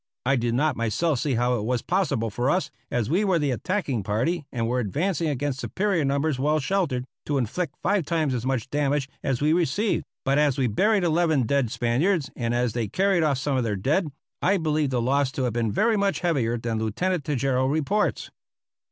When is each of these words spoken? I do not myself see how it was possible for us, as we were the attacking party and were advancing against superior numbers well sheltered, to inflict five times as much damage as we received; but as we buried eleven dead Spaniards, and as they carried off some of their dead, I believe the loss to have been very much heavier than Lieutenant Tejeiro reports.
I 0.25 0.35
do 0.35 0.51
not 0.51 0.75
myself 0.75 1.19
see 1.19 1.35
how 1.35 1.59
it 1.59 1.63
was 1.63 1.83
possible 1.83 2.31
for 2.31 2.49
us, 2.49 2.71
as 2.89 3.07
we 3.07 3.23
were 3.23 3.37
the 3.37 3.51
attacking 3.51 4.01
party 4.01 4.47
and 4.51 4.67
were 4.67 4.79
advancing 4.79 5.29
against 5.29 5.59
superior 5.59 6.03
numbers 6.03 6.39
well 6.39 6.59
sheltered, 6.59 7.05
to 7.27 7.37
inflict 7.37 7.75
five 7.83 8.07
times 8.07 8.33
as 8.33 8.43
much 8.43 8.71
damage 8.71 9.07
as 9.21 9.41
we 9.43 9.53
received; 9.53 10.03
but 10.25 10.39
as 10.39 10.57
we 10.57 10.65
buried 10.65 11.03
eleven 11.03 11.43
dead 11.43 11.69
Spaniards, 11.69 12.31
and 12.35 12.55
as 12.55 12.73
they 12.73 12.87
carried 12.87 13.21
off 13.21 13.37
some 13.37 13.57
of 13.57 13.63
their 13.63 13.75
dead, 13.75 14.11
I 14.41 14.57
believe 14.57 14.89
the 14.89 14.99
loss 15.03 15.31
to 15.33 15.43
have 15.43 15.53
been 15.53 15.71
very 15.71 15.97
much 15.97 16.21
heavier 16.21 16.57
than 16.57 16.79
Lieutenant 16.79 17.23
Tejeiro 17.23 17.67
reports. 17.67 18.31